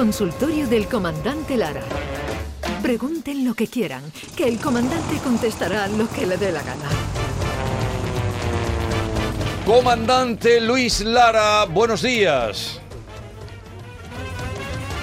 Consultorio 0.00 0.66
del 0.66 0.88
Comandante 0.88 1.58
Lara. 1.58 1.82
Pregunten 2.80 3.44
lo 3.44 3.52
que 3.52 3.66
quieran, 3.66 4.02
que 4.34 4.48
el 4.48 4.58
comandante 4.58 5.18
contestará 5.22 5.88
lo 5.88 6.08
que 6.08 6.24
le 6.24 6.38
dé 6.38 6.50
la 6.52 6.62
gana. 6.62 6.88
Comandante 9.66 10.58
Luis 10.62 11.00
Lara, 11.02 11.66
buenos 11.66 12.00
días. 12.00 12.80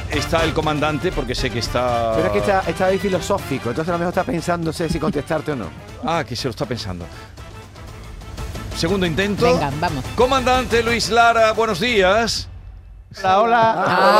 Está 0.09 0.43
el 0.43 0.55
comandante 0.55 1.11
porque 1.11 1.35
sé 1.35 1.51
que 1.51 1.59
está... 1.59 2.13
Pero 2.15 2.25
es 2.25 2.33
que 2.33 2.39
está, 2.39 2.59
está 2.61 2.85
ahí 2.87 2.97
filosófico, 2.97 3.69
entonces 3.69 3.89
a 3.89 3.91
lo 3.91 3.99
mejor 3.99 4.13
está 4.13 4.23
pensando 4.23 4.73
sé 4.73 4.89
si 4.89 4.99
contestarte 4.99 5.51
o 5.51 5.55
no. 5.55 5.69
Ah, 6.05 6.23
que 6.27 6.35
se 6.35 6.45
lo 6.45 6.49
está 6.49 6.65
pensando. 6.65 7.05
Segundo 8.75 9.05
intento. 9.05 9.45
Venga, 9.45 9.71
vamos. 9.79 10.03
Comandante 10.15 10.81
Luis 10.81 11.11
Lara, 11.11 11.51
buenos 11.51 11.79
días. 11.79 12.49
Hola, 13.15 13.39
hola. 13.41 13.73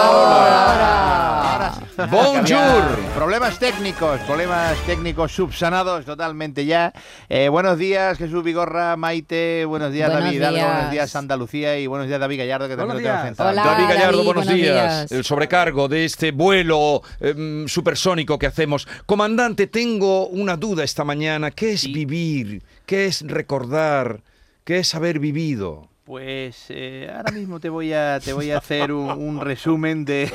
Ahora. 0.08 1.74
Bonjour. 2.10 2.98
Problemas 3.16 3.60
técnicos, 3.60 4.20
problemas 4.22 4.78
técnicos 4.86 5.32
subsanados 5.34 6.06
totalmente 6.06 6.66
ya. 6.66 6.94
Eh, 7.28 7.50
buenos 7.50 7.78
días, 7.78 8.18
Jesús 8.18 8.44
Vigorra, 8.44 8.96
Maite, 8.96 9.66
buenos 9.66 9.92
días, 9.92 10.08
Buenos 10.10 10.26
David 10.26 10.38
Hidalgo, 10.38 10.56
días. 10.58 10.74
buenos 10.74 10.92
días, 10.92 11.16
Andalucía 11.16 11.78
y 11.80 11.88
buenos 11.88 12.08
días, 12.08 12.20
David 12.20 12.38
Gallardo, 12.40 12.68
que 12.68 12.78
también 12.78 12.98
lo 13.04 13.10
tengo 13.10 13.24
sentado. 13.24 13.50
Hola, 13.50 13.64
David 13.66 13.84
Gallardo, 13.90 14.18
David, 14.18 14.26
buenos, 14.26 14.46
buenos 14.46 14.54
días. 14.64 15.00
días. 15.10 15.12
El 15.12 15.24
sobrecargo 15.24 15.88
de 15.88 16.06
este 16.06 16.32
vuelo 16.32 17.02
em, 17.20 17.68
supersónico 17.68 18.38
que 18.40 18.48
hacemos. 18.48 18.88
Comandante, 19.06 19.68
tengo 19.68 20.28
una 20.28 20.56
duda 20.56 20.84
esta 20.84 21.04
mañana. 21.04 21.52
¿Qué 21.52 21.74
es 21.74 21.82
Sí. 21.82 21.92
vivir? 21.94 22.64
¿Qué 22.86 23.08
es 23.08 23.22
recordar? 23.28 24.22
¿Qué 24.64 24.80
es 24.80 24.96
haber 24.96 25.20
vivido? 25.20 25.90
Pues 26.08 26.68
eh, 26.70 27.12
ahora 27.14 27.34
mismo 27.34 27.60
te 27.60 27.68
voy 27.68 27.92
a, 27.92 28.22
te 28.24 28.32
voy 28.32 28.50
a 28.52 28.60
hacer 28.60 28.94
un, 28.94 29.12
un 29.12 29.42
resumen 29.42 30.06
de... 30.06 30.32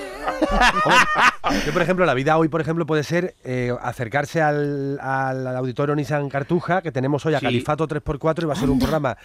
Yo, 1.65 1.73
por 1.73 1.80
ejemplo, 1.80 2.05
la 2.05 2.13
vida 2.13 2.37
hoy, 2.37 2.49
por 2.49 2.60
ejemplo, 2.60 2.85
puede 2.85 3.02
ser 3.02 3.35
eh, 3.43 3.74
acercarse 3.80 4.43
al, 4.43 5.01
al 5.01 5.46
auditorio 5.57 5.95
Nissan 5.96 6.29
Cartuja, 6.29 6.83
que 6.83 6.93
tenemos 6.93 7.24
hoy 7.24 7.33
a 7.35 7.38
Sí. 7.38 7.46
Califato 7.46 7.88
3x4 7.88 8.43
y 8.43 8.45
va 8.45 8.52
a 8.52 8.57
ser 8.57 8.69
un 8.69 8.79
programa 8.79 9.16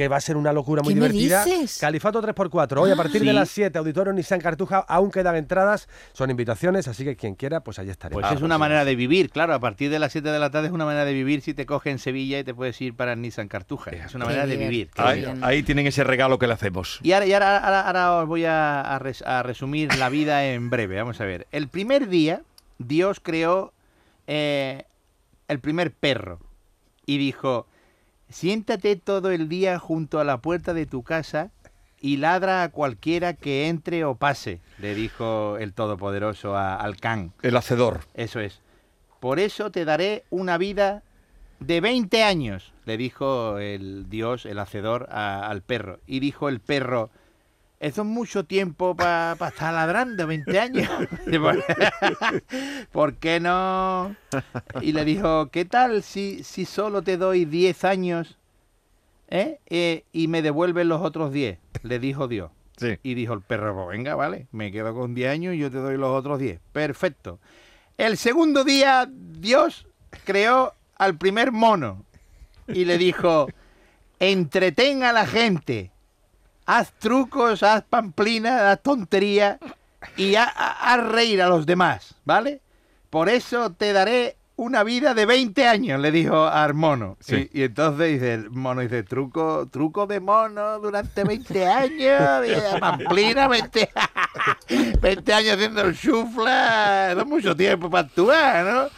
que 0.00 0.08
va 0.08 0.16
a 0.16 0.20
ser 0.22 0.38
una 0.38 0.50
locura 0.54 0.82
muy 0.82 0.94
¿Qué 0.94 1.00
me 1.00 1.10
divertida. 1.10 1.44
dices? 1.44 1.76
Califato 1.78 2.22
3x4, 2.22 2.78
hoy 2.80 2.90
a 2.90 2.96
partir 2.96 3.20
Sí. 3.20 3.26
de 3.26 3.34
las 3.34 3.50
7, 3.50 3.76
auditorio 3.78 4.14
Nissan 4.14 4.40
Cartuja, 4.40 4.78
aún 4.88 5.10
quedan 5.10 5.36
entradas, 5.36 5.90
son 6.14 6.30
invitaciones, 6.30 6.88
así 6.88 7.04
que 7.04 7.16
quien 7.16 7.34
quiera, 7.34 7.60
pues 7.60 7.78
allí 7.78 7.90
estaré. 7.90 8.14
Pues 8.14 8.32
es 8.32 8.40
una 8.40 8.56
manera 8.56 8.86
de 8.86 8.94
vivir, 8.96 9.28
claro, 9.28 9.52
a 9.52 9.58
partir 9.58 9.90
de 9.90 9.98
las 9.98 10.12
7 10.12 10.30
de 10.30 10.38
la 10.38 10.50
tarde 10.50 10.68
es 10.68 10.72
una 10.72 10.86
manera 10.86 11.04
de 11.04 11.12
vivir 11.12 11.42
si 11.42 11.52
te 11.52 11.66
coge 11.66 11.90
en 11.90 11.98
Sevilla 11.98 12.38
y 12.38 12.44
te 12.44 12.54
puedes 12.54 12.80
ir 12.80 12.94
para 12.96 13.12
el 13.12 13.20
Nissan 13.20 13.48
Cartuja. 13.48 13.90
Es 13.90 14.14
una 14.14 14.24
Qué 14.24 14.30
manera 14.30 14.46
de 14.46 14.56
vivir. 14.56 14.88
Ahí, 14.96 15.62
tienen 15.64 15.86
ese 15.86 16.02
regalo 16.02 16.38
que 16.38 16.46
le 16.46 16.54
hacemos. 16.54 16.98
Y 17.02 17.12
ahora, 17.12 17.26
y 17.26 17.34
ahora, 17.34 17.58
ahora- 17.58 17.80
ahora 17.86 18.12
os 18.22 18.26
voy 18.26 18.46
a, 18.46 18.80
a 18.80 18.98
res- 19.00 19.20
a 19.26 19.42
resumir 19.42 19.94
la 19.98 20.08
vida 20.08 20.46
en 20.46 20.70
breve. 20.70 20.96
Vamos 20.96 21.20
a 21.20 21.26
ver. 21.26 21.46
El 21.52 21.68
primer 21.68 22.08
día, 22.08 22.40
Dios 22.78 23.20
creó 23.22 23.74
eh, 24.26 24.84
el 25.46 25.60
primer 25.60 25.92
perro 25.92 26.38
y 27.04 27.18
dijo: 27.18 27.66
Siéntate 28.30 28.96
todo 28.96 29.30
el 29.30 29.48
día 29.48 29.78
junto 29.78 30.20
a 30.20 30.24
la 30.24 30.38
puerta 30.38 30.72
de 30.72 30.86
tu 30.86 31.02
casa 31.02 31.50
y 32.00 32.16
ladra 32.16 32.62
a 32.62 32.70
cualquiera 32.70 33.34
que 33.34 33.68
entre 33.68 34.04
o 34.04 34.14
pase, 34.14 34.60
le 34.78 34.94
dijo 34.94 35.58
el 35.58 35.74
Todopoderoso 35.74 36.56
a- 36.56 36.76
al 36.76 36.96
can. 36.96 37.32
El 37.42 37.56
hacedor. 37.56 38.00
Eso 38.14 38.40
es. 38.40 38.60
Por 39.18 39.38
eso 39.38 39.70
te 39.70 39.84
daré 39.84 40.24
una 40.30 40.56
vida 40.56 41.02
de 41.58 41.80
20 41.82 42.22
años, 42.22 42.72
le 42.86 42.96
dijo 42.96 43.58
el 43.58 44.08
dios, 44.08 44.46
el 44.46 44.58
hacedor, 44.58 45.08
a- 45.10 45.46
al 45.46 45.60
perro. 45.60 45.98
Y 46.06 46.20
dijo 46.20 46.48
el 46.48 46.60
perro, 46.60 47.10
eso 47.80 48.02
es 48.02 48.06
mucho 48.06 48.44
tiempo 48.44 48.94
para 48.94 49.32
estar 49.32 49.72
ladrando, 49.72 50.26
20 50.26 50.60
años. 50.60 50.88
¿Por 52.92 53.14
qué 53.14 53.40
no? 53.40 54.14
Y 54.82 54.92
le 54.92 55.04
dijo, 55.06 55.50
¿qué 55.50 55.64
tal 55.64 56.02
si, 56.02 56.44
si 56.44 56.66
solo 56.66 57.00
te 57.02 57.16
doy 57.16 57.46
10 57.46 57.84
años 57.84 58.36
¿eh? 59.30 59.60
Eh, 59.66 60.04
y 60.12 60.28
me 60.28 60.42
devuelven 60.42 60.88
los 60.88 61.00
otros 61.00 61.32
10? 61.32 61.58
Le 61.82 61.98
dijo 61.98 62.28
Dios. 62.28 62.50
Sí. 62.76 62.98
Y 63.02 63.14
dijo 63.14 63.32
el 63.32 63.40
perro, 63.40 63.74
pues 63.74 63.96
venga, 63.96 64.14
vale, 64.14 64.46
me 64.52 64.70
quedo 64.72 64.94
con 64.94 65.14
10 65.14 65.30
años 65.30 65.54
y 65.54 65.58
yo 65.58 65.70
te 65.70 65.78
doy 65.78 65.96
los 65.96 66.10
otros 66.10 66.38
10. 66.38 66.60
Perfecto. 66.72 67.38
El 67.96 68.16
segundo 68.16 68.64
día, 68.64 69.08
Dios 69.10 69.86
creó 70.24 70.74
al 70.96 71.16
primer 71.16 71.52
mono 71.52 72.04
y 72.66 72.84
le 72.84 72.98
dijo, 72.98 73.48
entretén 74.18 75.02
a 75.02 75.12
la 75.12 75.26
gente, 75.26 75.92
haz 76.78 76.92
trucos, 76.98 77.62
haz 77.62 77.82
pamplinas, 77.88 78.60
haz 78.62 78.82
tonterías 78.82 79.58
y 80.16 80.34
ha- 80.36 80.44
ha- 80.54 80.94
haz 80.94 81.06
reír 81.12 81.42
a 81.42 81.48
los 81.48 81.66
demás, 81.66 82.14
¿vale? 82.24 82.60
Por 83.10 83.28
eso 83.28 83.70
te 83.72 83.92
daré 83.92 84.36
una 84.56 84.84
vida 84.84 85.14
de 85.14 85.24
20 85.24 85.66
años, 85.66 85.98
le 86.00 86.10
dijo 86.12 86.46
al 86.46 86.74
mono. 86.74 87.16
Sí. 87.20 87.48
Y, 87.52 87.60
y 87.60 87.62
entonces 87.64 88.12
dice 88.12 88.34
el 88.34 88.50
mono, 88.50 88.82
dice, 88.82 89.02
truco, 89.04 89.66
truco 89.72 90.06
de 90.06 90.20
mono 90.20 90.78
durante 90.80 91.24
20 91.24 91.66
años, 91.66 92.78
pamplina, 92.78 93.48
20, 93.48 93.88
20 95.00 95.32
años 95.34 95.54
haciendo 95.54 95.80
el 95.82 95.98
chufla, 95.98 97.12
no 97.14 97.22
es 97.22 97.26
mucho 97.26 97.56
tiempo 97.56 97.88
para 97.90 98.06
actuar, 98.06 98.64
¿no? 98.66 98.88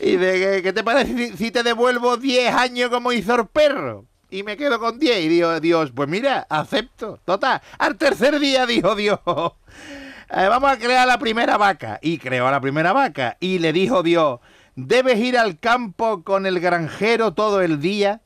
Y 0.00 0.16
de 0.16 0.32
¿qué, 0.56 0.62
qué 0.62 0.72
te 0.72 0.82
parece 0.82 1.14
si, 1.14 1.36
si 1.36 1.50
te 1.50 1.62
devuelvo 1.62 2.16
10 2.16 2.54
años 2.54 2.88
como 2.90 3.12
hizo 3.12 3.34
el 3.34 3.46
perro? 3.46 4.06
Y 4.30 4.42
me 4.42 4.56
quedo 4.56 4.78
con 4.78 4.98
10. 4.98 5.20
Y 5.24 5.28
dijo 5.28 5.60
Dios, 5.60 5.92
pues 5.94 6.08
mira, 6.08 6.46
acepto. 6.48 7.18
Total. 7.24 7.60
Al 7.78 7.96
tercer 7.96 8.38
día 8.38 8.66
dijo 8.66 8.94
Dios, 8.94 9.18
"Eh, 9.26 10.46
vamos 10.48 10.70
a 10.70 10.78
crear 10.78 11.06
la 11.06 11.18
primera 11.18 11.56
vaca. 11.56 11.98
Y 12.02 12.18
creó 12.18 12.46
a 12.46 12.50
la 12.50 12.60
primera 12.60 12.92
vaca. 12.92 13.36
Y 13.40 13.58
le 13.58 13.72
dijo 13.72 14.02
Dios, 14.02 14.40
debes 14.76 15.18
ir 15.18 15.36
al 15.36 15.58
campo 15.58 16.22
con 16.22 16.46
el 16.46 16.60
granjero 16.60 17.34
todo 17.34 17.60
el 17.60 17.80
día 17.80 18.20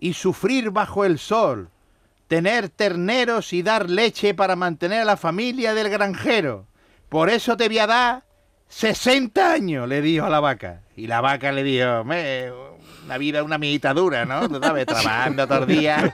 y 0.00 0.12
sufrir 0.14 0.70
bajo 0.70 1.04
el 1.04 1.18
sol, 1.18 1.70
tener 2.28 2.68
terneros 2.68 3.52
y 3.52 3.62
dar 3.62 3.88
leche 3.88 4.34
para 4.34 4.56
mantener 4.56 5.02
a 5.02 5.04
la 5.04 5.16
familia 5.16 5.74
del 5.74 5.88
granjero. 5.88 6.66
Por 7.08 7.30
eso 7.30 7.56
te 7.56 7.68
voy 7.68 7.78
a 7.78 7.86
dar 7.86 8.24
60 8.68 9.52
años, 9.52 9.88
le 9.88 10.02
dijo 10.02 10.26
a 10.26 10.30
la 10.30 10.40
vaca. 10.40 10.82
Y 10.94 11.06
la 11.06 11.20
vaca 11.20 11.52
le 11.52 11.62
dijo, 11.62 12.04
"Me, 12.04 12.50
una 13.04 13.18
vida, 13.18 13.42
una 13.42 13.56
amiguita 13.56 13.94
dura, 13.94 14.24
¿no? 14.24 14.48
Tú 14.48 14.60
sabes, 14.62 14.86
trabajando 14.86 15.46
todo 15.46 15.64
el 15.64 15.66
día. 15.66 16.12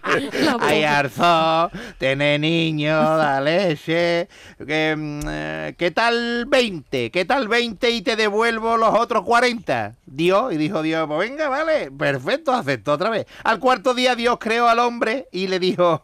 Hay 0.60 0.84
arzó, 0.84 1.70
tener 1.98 2.40
niños, 2.40 2.98
da 2.98 3.40
leche. 3.40 4.28
Mm, 4.58 5.20
eh, 5.28 5.74
¿Qué 5.76 5.90
tal 5.90 6.46
20? 6.46 7.10
¿Qué 7.10 7.24
tal 7.24 7.48
20 7.48 7.90
y 7.90 8.02
te 8.02 8.16
devuelvo 8.16 8.76
los 8.76 8.94
otros 8.98 9.24
40? 9.24 9.94
Dios, 10.06 10.52
y 10.52 10.56
dijo 10.56 10.82
Dios, 10.82 11.06
pues 11.06 11.30
venga, 11.30 11.48
vale, 11.48 11.90
perfecto, 11.90 12.52
aceptó 12.52 12.92
otra 12.92 13.10
vez. 13.10 13.26
Al 13.44 13.58
cuarto 13.58 13.94
día 13.94 14.14
Dios 14.14 14.38
creó 14.38 14.68
al 14.68 14.78
hombre 14.78 15.28
y 15.32 15.48
le 15.48 15.58
dijo, 15.58 16.02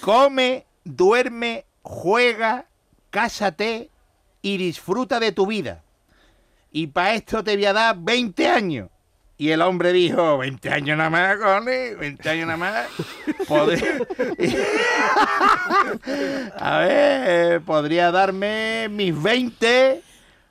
come, 0.00 0.66
duerme, 0.84 1.64
juega, 1.82 2.66
cásate 3.10 3.90
y 4.40 4.56
disfruta 4.56 5.20
de 5.20 5.32
tu 5.32 5.46
vida. 5.46 5.82
Y 6.72 6.88
para 6.88 7.14
esto 7.14 7.44
te 7.44 7.54
voy 7.54 7.66
a 7.66 7.72
dar 7.72 7.96
20 7.98 8.48
años. 8.48 8.88
Y 9.38 9.50
el 9.50 9.60
hombre 9.62 9.92
dijo, 9.92 10.38
20 10.38 10.70
años 10.70 10.96
nada 10.96 11.10
más, 11.10 11.36
Connie, 11.36 11.94
20 11.98 12.28
años 12.30 12.46
nada 12.46 12.56
más. 12.56 12.86
Pod- 13.48 13.72
a 16.56 16.78
ver, 16.78 17.60
podría 17.62 18.10
darme 18.10 18.88
mis 18.90 19.20
20, 19.20 20.02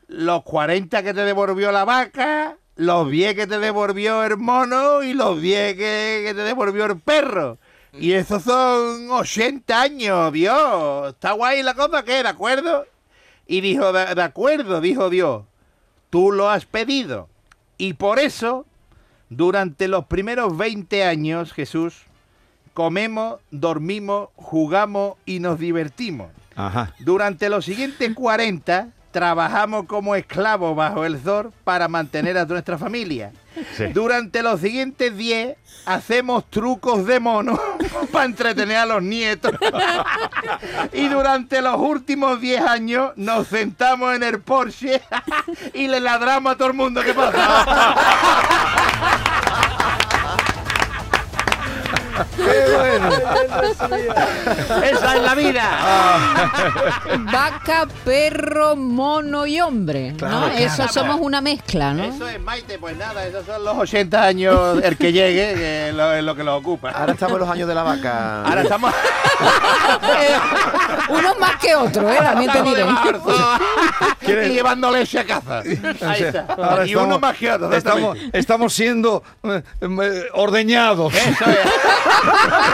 los 0.08 0.44
40 0.44 1.04
que 1.04 1.14
te 1.14 1.22
devolvió 1.22 1.72
la 1.72 1.86
vaca, 1.86 2.58
los 2.76 3.10
10 3.10 3.36
que 3.36 3.48
te 3.48 3.60
devolvió 3.60 4.24
el 4.24 4.38
mono 4.38 5.04
y 5.04 5.14
los 5.14 5.42
10 5.42 5.76
que, 5.76 6.24
que 6.28 6.34
te 6.34 6.42
devolvió 6.42 6.86
el 6.86 7.00
perro. 7.00 7.58
Y 7.94 8.14
esos 8.14 8.44
son 8.44 9.12
80 9.12 9.82
años, 9.82 10.32
Dios. 10.34 11.10
Está 11.10 11.34
guay 11.34 11.62
la 11.62 11.74
cosa, 11.74 12.04
¿qué? 12.04 12.24
¿De 12.24 12.30
acuerdo? 12.30 12.86
Y 13.48 13.60
dijo, 13.62 13.92
de, 13.92 14.16
de 14.16 14.22
acuerdo, 14.22 14.80
dijo 14.80 15.10
Dios, 15.10 15.44
tú 16.12 16.32
lo 16.32 16.52
has 16.52 16.66
pedido. 16.66 17.28
Y 17.80 17.94
por 17.94 18.20
eso, 18.20 18.68
durante 19.30 19.88
los 19.88 20.06
primeros 20.06 20.56
20 20.56 21.04
años, 21.04 21.52
Jesús, 21.54 22.04
comemos, 22.76 23.40
dormimos, 23.50 24.30
jugamos 24.36 25.16
y 25.26 25.40
nos 25.40 25.58
divertimos. 25.58 26.30
Ajá. 26.56 26.94
Durante 27.00 27.50
los 27.50 27.66
siguientes 27.66 28.14
40, 28.14 28.90
trabajamos 29.12 29.86
como 29.86 30.16
esclavos 30.16 30.76
bajo 30.76 31.06
el 31.06 31.20
zor 31.20 31.52
para 31.64 31.88
mantener 31.88 32.38
a 32.38 32.46
nuestra 32.46 32.78
familia. 32.78 33.32
Sí. 33.76 33.88
Durante 33.88 34.42
los 34.42 34.62
siguientes 34.62 35.16
10, 35.16 35.58
hacemos 35.86 36.50
trucos 36.50 37.06
de 37.06 37.20
mono 37.20 37.60
para 38.12 38.26
entretener 38.26 38.78
a 38.78 38.86
los 38.86 39.04
nietos. 39.04 39.52
y 40.94 41.08
durante 41.10 41.62
los 41.62 41.78
últimos 41.78 42.40
10 42.40 42.62
años, 42.62 43.12
nos 43.18 43.48
sentamos 43.48 44.16
en 44.16 44.24
el 44.24 44.40
Porsche 44.40 45.02
y 45.74 45.88
le 45.88 46.00
ladramos 46.00 46.54
a 46.54 46.58
todo 46.58 46.70
el 46.70 46.74
mundo. 46.74 47.02
¿Qué 47.04 47.14
pasa? 47.14 47.96
¡Esa 53.64 55.16
es 55.16 55.24
la 55.24 55.36
vida! 55.36 55.70
Vaca, 57.32 57.88
perro, 58.04 58.76
mono 58.76 59.46
y 59.46 59.62
hombre. 59.62 60.14
¿no? 60.20 60.48
Eso 60.48 60.88
somos 60.88 61.18
una 61.20 61.42
mezcla, 61.42 61.94
¿no? 61.94 62.04
Eso 62.04 62.28
es 62.28 62.42
Maite, 62.42 62.80
pues 62.80 62.98
nada, 62.98 63.26
esos 63.26 63.46
son 63.46 63.64
los 63.64 63.78
80 63.78 64.24
años, 64.24 64.84
el 64.84 64.98
que 64.98 65.12
llegue, 65.12 65.54
que 65.56 65.90
es 65.90 65.96
lo, 65.96 66.14
es 66.14 66.24
lo 66.24 66.36
que 66.36 66.44
lo 66.44 66.56
ocupa. 66.56 66.92
Ahora 66.92 67.14
estamos 67.14 67.36
en 67.36 67.40
los 67.40 67.50
años 67.50 67.68
de 67.68 67.76
la 67.76 67.84
vaca. 67.84 68.44
Ahora 68.44 68.62
estamos. 68.62 68.94
Unos 71.10 71.40
más 71.40 71.56
que 71.58 71.76
otros, 71.76 72.12
¿eh? 72.12 72.18
También 72.20 72.52
te 72.52 72.62
diré. 72.62 72.86
y 74.48 74.54
llevando 74.54 74.92
leche 74.92 75.20
a 75.20 75.26
casa. 75.26 75.60
Ahí 75.60 76.24
está. 76.24 76.46
Ahora 76.58 76.86
y 76.86 76.96
uno 76.96 77.20
más 77.20 77.38
que 77.38 77.52
otro. 77.52 77.72
Estamos, 77.74 78.18
estamos 78.32 78.74
siendo 78.74 79.24
eh, 79.44 79.62
eh, 79.82 80.24
ordeñados. 80.34 81.14
Eso 81.14 81.46
es. 81.46 81.58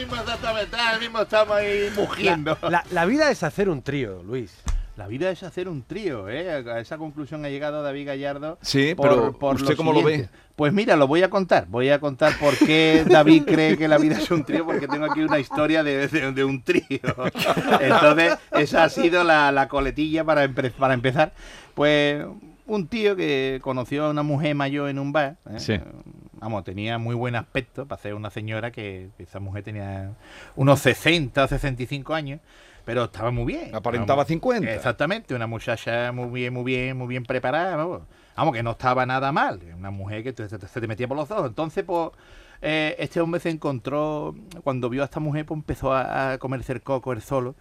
mismo 0.00 0.16
exactamente, 0.16 0.76
ahora 0.76 0.98
mismo 0.98 1.20
estamos 1.22 1.56
ahí 1.56 1.90
mugiendo. 1.96 2.56
La, 2.62 2.84
la 2.90 3.04
vida 3.06 3.30
es 3.30 3.42
hacer 3.42 3.68
un 3.68 3.82
trío, 3.82 4.22
Luis. 4.22 4.52
La 4.96 5.06
vida 5.06 5.30
es 5.30 5.42
hacer 5.42 5.66
un 5.68 5.82
trío, 5.82 6.28
¿eh? 6.28 6.50
A 6.50 6.78
esa 6.80 6.98
conclusión 6.98 7.42
ha 7.44 7.48
llegado 7.48 7.82
David 7.82 8.06
Gallardo. 8.08 8.58
Sí, 8.60 8.94
pero 9.00 9.34
¿usted 9.40 9.74
cómo 9.76 9.92
lo 9.94 10.02
ve? 10.02 10.28
Pues 10.56 10.74
mira, 10.74 10.94
lo 10.96 11.06
voy 11.06 11.22
a 11.22 11.30
contar. 11.30 11.66
Voy 11.68 11.88
a 11.88 11.98
contar 12.00 12.38
por 12.38 12.54
qué 12.58 13.04
David 13.08 13.44
cree 13.46 13.78
que 13.78 13.88
la 13.88 13.96
vida 13.96 14.18
es 14.18 14.30
un 14.30 14.44
trío, 14.44 14.66
porque 14.66 14.86
tengo 14.86 15.06
aquí 15.06 15.20
una 15.20 15.38
historia 15.38 15.82
de, 15.82 16.06
de- 16.06 16.32
de 16.32 16.44
un 16.44 16.62
trío. 16.62 16.84
Entonces, 17.80 18.34
esa 18.52 18.84
ha 18.84 18.88
sido 18.90 19.24
la, 19.24 19.50
la 19.52 19.68
coletilla 19.68 20.22
para, 20.24 20.44
empe- 20.44 20.72
para 20.72 20.92
empezar. 20.92 21.32
Pues 21.74 22.22
un 22.66 22.86
tío 22.88 23.16
que 23.16 23.58
conoció 23.62 24.04
a 24.04 24.10
una 24.10 24.22
mujer 24.22 24.54
mayor 24.54 24.90
en 24.90 24.98
un 24.98 25.12
bar. 25.12 25.36
¿eh? 25.48 25.58
Sí. 25.60 25.74
Vamos, 26.40 26.64
tenía 26.64 26.98
muy 26.98 27.14
buen 27.14 27.36
aspecto 27.36 27.86
para 27.86 28.00
ser 28.00 28.14
una 28.14 28.30
señora 28.30 28.70
que 28.70 29.10
esa 29.18 29.40
mujer 29.40 29.62
tenía 29.62 30.12
unos 30.56 30.80
60 30.80 31.44
o 31.44 31.48
65 31.48 32.14
años, 32.14 32.40
pero 32.84 33.04
estaba 33.04 33.30
muy 33.30 33.44
bien. 33.52 33.74
Aparentaba 33.74 34.16
Vamos, 34.16 34.28
50. 34.28 34.74
Exactamente, 34.74 35.34
una 35.34 35.46
muchacha 35.46 36.10
muy 36.12 36.30
bien, 36.40 36.54
muy 36.54 36.64
bien, 36.64 36.96
muy 36.96 37.08
bien 37.08 37.24
preparada, 37.24 37.76
vamos, 37.76 38.02
Vamos, 38.36 38.54
que 38.54 38.62
no 38.62 38.70
estaba 38.70 39.04
nada 39.04 39.32
mal, 39.32 39.60
una 39.76 39.90
mujer 39.90 40.22
que 40.24 40.32
se 40.48 40.80
te 40.80 40.86
metía 40.88 41.06
por 41.06 41.16
los 41.18 41.30
ojos. 41.30 41.46
Entonces, 41.48 41.84
pues, 41.84 42.08
eh, 42.62 42.96
este 42.98 43.20
hombre 43.20 43.38
se 43.38 43.50
encontró, 43.50 44.34
cuando 44.64 44.88
vio 44.88 45.02
a 45.02 45.04
esta 45.04 45.20
mujer, 45.20 45.44
pues 45.44 45.58
empezó 45.58 45.92
a, 45.92 46.32
a 46.32 46.38
comerse 46.38 46.72
el 46.72 46.80
coco 46.80 47.12
él 47.12 47.20
solo, 47.20 47.54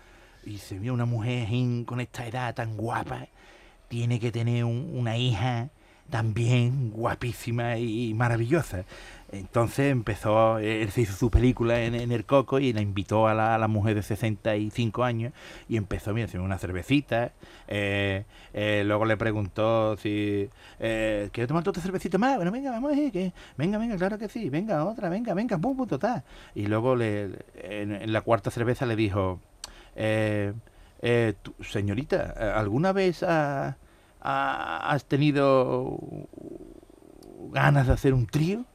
y 0.46 0.60
se 0.60 0.80
vio 0.80 0.94
una 0.94 1.04
mujer 1.06 1.50
con 1.86 2.00
esta 2.00 2.26
edad 2.26 2.56
tan 2.56 2.78
guapa, 2.78 3.28
tiene 3.90 4.22
que 4.22 4.32
tener 4.32 4.64
un- 4.64 4.90
una 4.94 5.18
hija 5.18 5.70
también 6.10 6.92
guapísima 6.92 7.78
y 7.78 8.14
maravillosa. 8.14 8.86
Entonces 9.32 9.92
empezó, 9.92 10.58
él 10.58 10.90
se 10.90 11.02
hizo 11.02 11.14
su 11.14 11.30
película 11.30 11.82
en, 11.84 11.94
en 11.94 12.12
el 12.12 12.26
coco 12.26 12.58
y 12.60 12.74
la 12.74 12.82
invitó 12.82 13.28
a 13.28 13.36
la, 13.36 13.54
a 13.54 13.58
la 13.60 13.68
mujer 13.68 13.94
de 13.94 14.02
65 14.02 15.04
años 15.04 15.34
y 15.68 15.78
empezó, 15.78 16.14
mira, 16.14 16.28
una 16.42 16.58
cervecita. 16.58 17.32
eh, 17.68 18.24
eh, 18.54 18.84
luego 18.86 19.06
le 19.06 19.18
preguntó 19.18 19.96
si, 19.98 20.50
eh, 20.80 21.30
¿quieres 21.32 21.48
tomar 21.48 21.68
otra 21.68 21.84
cervecita 21.84 22.18
más? 22.18 22.38
Bueno, 22.38 22.52
venga, 22.52 22.72
vamos 22.72 22.92
a 22.94 23.12
que, 23.12 23.32
venga, 23.56 23.78
venga, 23.78 23.96
claro 23.98 24.18
que 24.18 24.30
sí, 24.30 24.50
venga, 24.50 24.84
otra, 24.86 25.10
venga, 25.10 25.36
venga, 25.36 25.58
pum, 25.60 25.78
pum, 25.78 25.88
total. 25.88 26.24
Y 26.56 26.66
luego 26.66 26.96
le, 26.96 27.30
en, 27.56 28.12
la 28.12 28.22
cuarta 28.22 28.50
cerveza 28.50 28.88
le 28.88 28.96
dijo, 28.96 29.40
eh, 29.96 30.54
eh, 31.02 31.34
señorita, 31.62 32.56
¿alguna 32.58 32.94
vez 32.94 33.22
ha- 33.24 33.78
ha- 34.22 34.92
has 34.92 35.06
tenido 35.06 35.98
ganas 37.52 37.88
de 37.88 37.94
hacer 37.94 38.14
un 38.14 38.28
trío? 38.28 38.66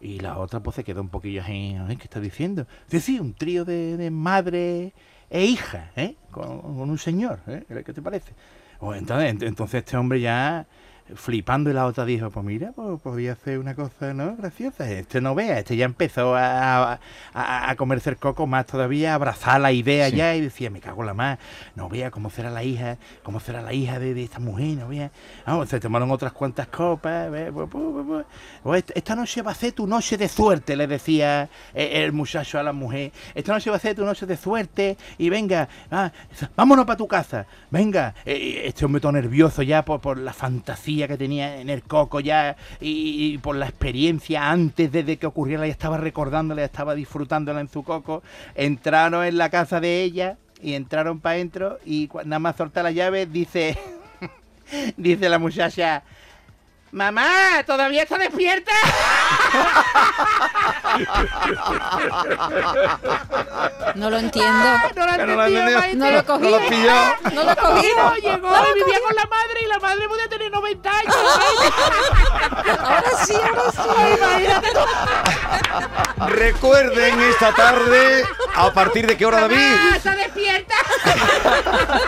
Y 0.00 0.18
la 0.18 0.38
otra 0.38 0.60
pues 0.60 0.76
se 0.76 0.84
quedó 0.84 1.00
un 1.00 1.10
poquillo 1.10 1.42
"Ay, 1.46 1.76
¿qué 1.96 2.04
está 2.04 2.18
diciendo? 2.20 2.66
Sí, 2.88 2.98
sí, 3.00 3.20
un 3.20 3.34
trío 3.34 3.64
de, 3.64 3.96
de 3.96 4.10
madre 4.10 4.92
e 5.30 5.44
hija, 5.44 5.90
¿eh? 5.96 6.16
Con, 6.30 6.60
con 6.60 6.90
un 6.90 6.98
señor, 6.98 7.40
¿eh? 7.46 7.64
¿Qué 7.84 7.92
te 7.92 8.02
parece? 8.02 8.32
Pues 8.80 8.98
entonces, 8.98 9.32
ent- 9.32 9.46
entonces 9.46 9.78
este 9.84 9.96
hombre 9.96 10.20
ya 10.20 10.66
flipando 11.14 11.70
y 11.70 11.72
la 11.74 11.86
otra 11.86 12.04
dijo, 12.04 12.30
pues 12.30 12.44
mira, 12.44 12.72
pues 12.74 13.00
podía 13.00 13.32
hacer 13.32 13.58
una 13.58 13.74
cosa, 13.74 14.14
¿no? 14.14 14.36
Graciosa. 14.36 14.90
Este 14.90 15.20
no 15.20 15.34
vea, 15.34 15.58
este 15.58 15.76
ya 15.76 15.84
empezó 15.84 16.34
a, 16.36 17.00
a, 17.34 17.70
a 17.70 17.76
comerse 17.76 18.10
el 18.10 18.16
coco 18.16 18.46
más 18.46 18.66
todavía, 18.66 19.12
a 19.12 19.14
abrazar 19.16 19.60
la 19.60 19.72
idea 19.72 20.08
Sí. 20.10 20.16
ya 20.16 20.34
y 20.34 20.40
decía, 20.40 20.70
me 20.70 20.80
cago 20.80 21.02
en 21.02 21.06
la 21.06 21.14
más, 21.14 21.38
no 21.74 21.88
vea 21.88 22.10
cómo 22.10 22.30
será 22.30 22.50
la 22.50 22.64
hija, 22.64 22.96
cómo 23.22 23.40
será 23.40 23.62
la 23.62 23.72
hija 23.72 23.98
de, 23.98 24.14
de 24.14 24.22
esta 24.24 24.38
mujer, 24.38 24.76
no 24.78 24.88
vea. 24.88 25.10
Vamos, 25.46 25.68
se 25.68 25.80
tomaron 25.80 26.10
otras 26.10 26.32
cuantas 26.32 26.68
copas, 26.68 27.30
ve, 27.30 27.52
pu, 27.52 27.68
pu, 27.68 27.78
pu, 27.92 28.06
pu. 28.06 28.24
O 28.64 28.74
esta, 28.74 28.92
esta 28.94 29.14
noche 29.16 29.42
va 29.42 29.50
a 29.52 29.54
ser 29.54 29.72
tu 29.72 29.86
noche 29.86 30.16
de 30.16 30.28
suerte, 30.28 30.76
le 30.76 30.86
decía 30.86 31.48
eh, 31.74 32.04
el 32.04 32.12
muchacho 32.12 32.58
a 32.58 32.62
la 32.62 32.72
mujer. 32.72 33.12
Esta 33.34 33.52
noche 33.52 33.70
va 33.70 33.76
a 33.76 33.80
ser 33.80 33.94
tu 33.96 34.04
noche 34.04 34.24
de 34.26 34.36
suerte 34.36 34.96
y 35.18 35.28
venga, 35.30 35.68
ah, 35.90 36.10
vámonos 36.56 36.84
para 36.86 36.96
tu 36.96 37.06
casa. 37.08 37.46
Venga, 37.70 38.14
Eh, 38.24 38.62
este 38.66 38.84
hombre 38.84 39.00
todo 39.00 39.12
nervioso 39.12 39.62
ya 39.62 39.84
por, 39.84 40.00
por 40.00 40.18
la 40.18 40.32
fantasía 40.32 40.91
que 40.96 41.16
tenía 41.16 41.60
en 41.60 41.70
el 41.70 41.82
coco 41.82 42.20
ya 42.20 42.56
y, 42.80 43.38
por 43.38 43.56
la 43.56 43.66
experiencia 43.66 44.50
antes 44.50 44.92
de, 44.92 45.02
de 45.02 45.16
que 45.16 45.26
ocurriera, 45.26 45.66
ya 45.66 45.72
estaba 45.72 45.96
recordándola, 45.96 46.62
ya 46.62 46.66
estaba 46.66 46.94
disfrutándola 46.94 47.60
en 47.60 47.68
su 47.68 47.82
coco. 47.82 48.22
Entraron 48.54 49.24
en 49.24 49.38
la 49.38 49.50
casa 49.50 49.80
de 49.80 50.02
ella 50.02 50.36
y 50.60 50.74
entraron 50.74 51.20
para 51.20 51.34
adentro 51.34 51.78
y 51.84 52.08
nada 52.24 52.38
más 52.38 52.56
soltar 52.56 52.84
la 52.84 52.92
llave 52.92 53.26
dice, 53.26 53.76
dice 54.96 55.28
la 55.28 55.38
muchacha, 55.38 56.02
Mamá, 56.92 57.64
¿todavía 57.66 58.02
está 58.02 58.18
despierta? 58.18 58.72
No 63.94 64.10
lo 64.10 64.18
entiendo. 64.18 64.68
No 64.96 65.06
lo 65.06 65.16
no. 65.26 65.48
No 65.94 66.10
lo 66.10 66.24
cogí. 66.24 66.42
No 66.42 66.50
lo 66.50 66.68
pilló. 66.68 66.92
No 67.32 67.44
lo 67.44 67.56
cogí. 67.56 67.88
No, 67.96 68.14
llegó 68.16 68.50
vivía 68.74 69.00
con 69.00 69.14
la 69.14 69.26
madre 69.26 69.60
y 69.62 69.66
la 69.66 69.78
madre 69.78 70.08
podía 70.08 70.28
tener 70.28 70.50
90 70.50 70.90
años. 70.90 71.16
Ahora 72.78 73.10
sí, 73.24 73.34
ahora 73.34 73.70
sí. 73.70 73.78
Recuerden 76.28 77.20
esta 77.22 77.52
tarde, 77.52 78.24
¿a 78.54 78.72
partir 78.72 79.06
de 79.06 79.16
qué 79.16 79.26
hora, 79.26 79.40
David? 79.40 79.56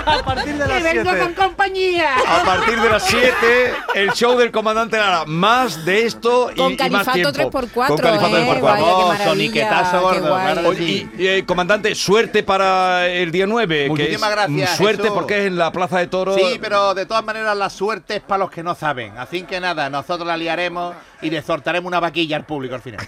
A 0.07 0.23
partir 0.25 0.55
de 0.57 0.65
Que 0.67 0.83
vengo 0.83 1.11
con 1.19 1.35
compañía. 1.35 2.17
A 2.27 2.43
partir 2.45 2.81
de 2.81 2.89
las 2.91 3.05
7, 3.07 3.75
el 3.95 4.13
show 4.13 4.37
del 4.39 4.51
comandante 4.51 4.97
Lara. 4.97 5.25
Más 5.27 5.85
de 5.85 6.07
esto 6.07 6.51
y, 6.53 6.57
Con 6.57 6.73
y 6.73 6.77
más 6.91 7.05
Califato 7.07 7.33
tiempo. 7.33 7.61
3x4, 7.61 7.87
Con 7.89 7.97
Califato 7.99 8.37
¿eh? 8.37 8.49
3x4. 8.61 8.61
Vaya, 8.61 8.85
Oh, 10.65 10.73
y, 10.73 11.09
y, 11.19 11.27
eh, 11.27 11.45
comandante, 11.47 11.95
suerte 11.95 12.43
para 12.43 13.07
el 13.09 13.31
día 13.31 13.47
9. 13.47 13.89
Muchísimas 13.89 14.21
que 14.21 14.41
es, 14.43 14.49
gracias, 14.49 14.77
Suerte 14.77 15.03
Jesús. 15.03 15.15
porque 15.15 15.41
es 15.41 15.47
en 15.47 15.57
la 15.59 15.71
Plaza 15.73 15.99
de 15.99 16.07
Toros. 16.07 16.37
Sí, 16.37 16.59
pero 16.61 16.95
de 16.95 17.07
todas 17.07 17.25
maneras 17.25 17.57
la 17.57 17.71
suerte 17.71 18.17
es 18.17 18.21
para 18.23 18.39
los 18.39 18.51
que 18.51 18.63
no 18.63 18.75
saben. 18.75 19.17
Así 19.19 19.43
que 19.43 19.61
nada, 19.61 19.91
nosotros 19.91 20.27
la 20.27 20.37
liaremos 20.37 20.95
y 21.23 21.31
le 21.31 21.43
soltaremos 21.43 21.89
una 21.89 22.01
vaquilla 22.01 22.37
al 22.37 22.45
público 22.45 22.75
al 22.75 22.83
final. 22.83 23.07